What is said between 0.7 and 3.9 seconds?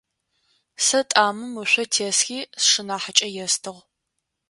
Сэ тӏамым ышъо тесхи, сшынахьыкӀэ естыгъ.